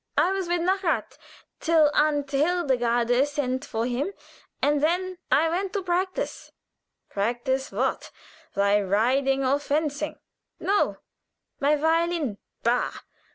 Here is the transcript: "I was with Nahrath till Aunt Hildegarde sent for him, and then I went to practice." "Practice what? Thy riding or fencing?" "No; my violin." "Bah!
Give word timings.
"I 0.17 0.31
was 0.31 0.47
with 0.47 0.61
Nahrath 0.61 1.15
till 1.59 1.91
Aunt 1.93 2.31
Hildegarde 2.31 3.23
sent 3.27 3.63
for 3.63 3.85
him, 3.85 4.13
and 4.59 4.81
then 4.81 5.19
I 5.31 5.47
went 5.47 5.73
to 5.73 5.83
practice." 5.83 6.51
"Practice 7.07 7.71
what? 7.71 8.09
Thy 8.55 8.81
riding 8.81 9.45
or 9.45 9.59
fencing?" 9.59 10.15
"No; 10.59 10.97
my 11.59 11.75
violin." 11.75 12.39
"Bah! 12.63 12.89